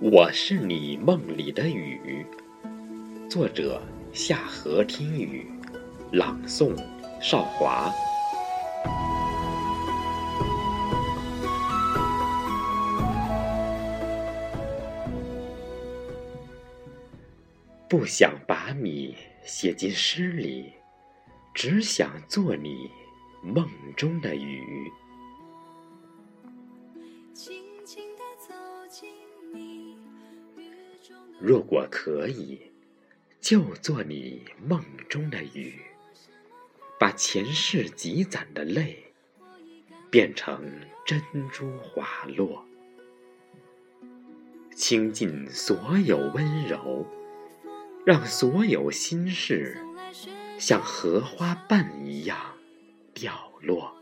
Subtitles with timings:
[0.00, 2.26] 我是你梦里的雨。
[3.30, 3.80] 作者：
[4.12, 5.46] 夏荷听雨，
[6.10, 6.74] 朗诵：
[7.22, 7.92] 少华。
[17.88, 20.72] 不想把你写进诗里，
[21.54, 22.90] 只想做你
[23.44, 23.64] 梦
[23.96, 24.90] 中的雨。
[31.40, 32.60] 若果可以，
[33.40, 35.74] 就做你梦中的雨，
[36.98, 39.12] 把前世积攒的泪
[40.10, 40.64] 变成
[41.04, 42.64] 珍珠滑落，
[44.74, 47.06] 倾尽所有温柔，
[48.06, 49.76] 让所有心事
[50.58, 52.38] 像荷花瓣一样
[53.12, 53.94] 掉落。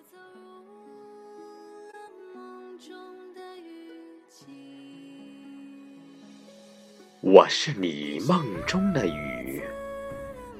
[7.23, 9.63] 我是你梦中的雨，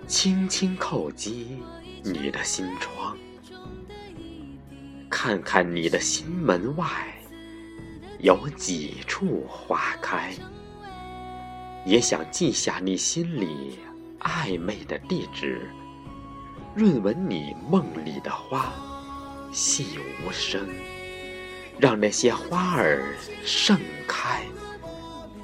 [0.07, 1.61] 轻轻叩击
[2.05, 3.17] 你的心窗，
[5.11, 6.87] 看看你的心门外
[8.21, 10.33] 有几处花开，
[11.85, 13.81] 也想记下你心里
[14.21, 15.69] 暧昧的地址，
[16.77, 18.73] 润闻你梦里的花，
[19.51, 20.65] 细无声，
[21.77, 24.45] 让那些花儿盛开，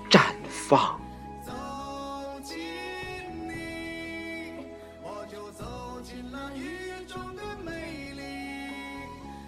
[0.08, 0.96] 绽放。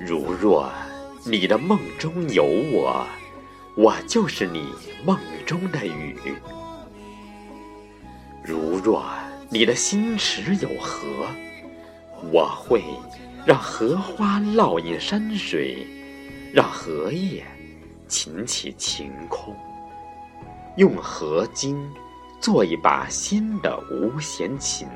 [0.03, 0.73] 如若
[1.27, 3.07] 你的梦中有我，
[3.77, 4.73] 我就是你
[5.05, 6.15] 梦中的雨；
[8.43, 9.05] 如若
[9.51, 11.27] 你的心池有河，
[12.33, 12.83] 我会
[13.45, 15.87] 让荷花烙印山水，
[16.51, 17.45] 让荷叶
[18.09, 19.55] 擎起晴空，
[20.79, 21.77] 用荷茎
[22.41, 24.89] 做一把新的无弦琴，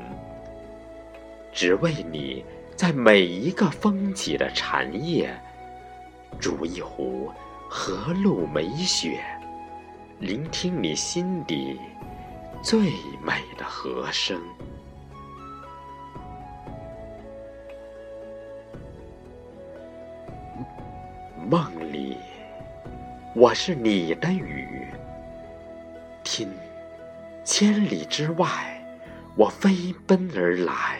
[1.53, 2.43] 只为你。
[2.75, 5.33] 在每一个风起的蝉夜，
[6.37, 7.31] 煮一壶
[7.69, 9.23] 荷露美雪，
[10.19, 11.79] 聆听你心底
[12.61, 12.81] 最
[13.23, 14.37] 美的和声。
[21.49, 22.17] 梦里，
[23.33, 24.85] 我是你的雨，
[26.25, 26.51] 听，
[27.45, 28.85] 千里之外，
[29.37, 30.99] 我飞奔而来。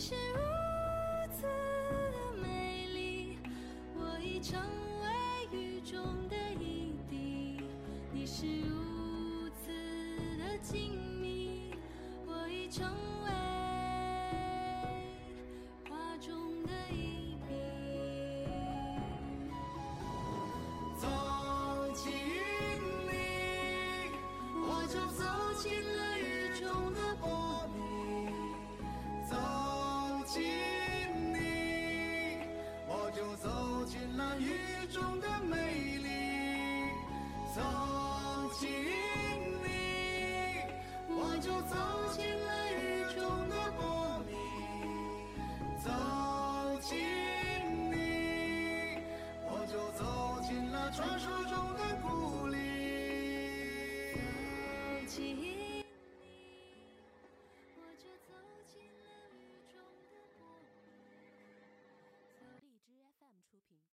[0.00, 0.40] 你是如
[1.30, 3.36] 此的美丽，
[3.94, 4.58] 我已成
[5.02, 5.06] 为
[5.54, 7.60] 雨中的一滴。
[8.10, 9.70] 你是如此
[10.38, 11.74] 的静谧，
[12.26, 12.88] 我已成
[13.26, 13.30] 为
[15.86, 16.99] 画中的一
[30.32, 30.44] 心
[31.34, 32.38] 里
[32.86, 34.69] 我就走进了雨